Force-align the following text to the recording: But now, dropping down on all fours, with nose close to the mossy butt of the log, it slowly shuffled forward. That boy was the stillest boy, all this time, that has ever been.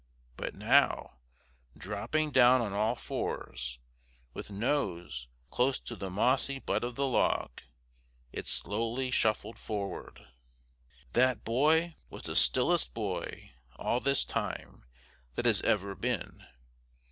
But 0.35 0.55
now, 0.55 1.19
dropping 1.77 2.31
down 2.31 2.59
on 2.59 2.73
all 2.73 2.95
fours, 2.95 3.77
with 4.33 4.49
nose 4.49 5.27
close 5.51 5.79
to 5.81 5.95
the 5.95 6.09
mossy 6.09 6.57
butt 6.57 6.83
of 6.83 6.95
the 6.95 7.05
log, 7.05 7.61
it 8.31 8.47
slowly 8.47 9.11
shuffled 9.11 9.59
forward. 9.59 10.25
That 11.13 11.43
boy 11.43 11.97
was 12.09 12.23
the 12.23 12.35
stillest 12.35 12.95
boy, 12.95 13.51
all 13.75 13.99
this 13.99 14.25
time, 14.25 14.85
that 15.35 15.45
has 15.45 15.61
ever 15.61 15.93
been. 15.93 16.47